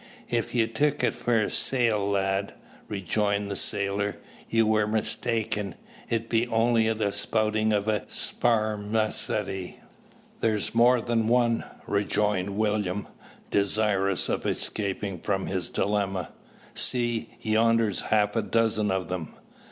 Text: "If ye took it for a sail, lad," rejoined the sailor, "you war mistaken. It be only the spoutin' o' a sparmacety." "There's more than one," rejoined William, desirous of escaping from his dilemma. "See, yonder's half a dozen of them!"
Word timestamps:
"If 0.29 0.55
ye 0.55 0.65
took 0.65 1.03
it 1.03 1.13
for 1.13 1.39
a 1.39 1.51
sail, 1.51 2.09
lad," 2.09 2.55
rejoined 2.87 3.51
the 3.51 3.55
sailor, 3.55 4.17
"you 4.49 4.65
war 4.65 4.87
mistaken. 4.87 5.75
It 6.09 6.27
be 6.27 6.47
only 6.47 6.91
the 6.91 7.11
spoutin' 7.11 7.71
o' 7.71 7.81
a 7.81 8.01
sparmacety." 8.07 9.75
"There's 10.39 10.73
more 10.73 11.01
than 11.01 11.27
one," 11.27 11.65
rejoined 11.85 12.57
William, 12.57 13.09
desirous 13.51 14.27
of 14.27 14.47
escaping 14.47 15.19
from 15.19 15.45
his 15.45 15.69
dilemma. 15.69 16.29
"See, 16.73 17.35
yonder's 17.39 17.99
half 18.01 18.35
a 18.35 18.41
dozen 18.41 18.89
of 18.89 19.07
them!" 19.07 19.35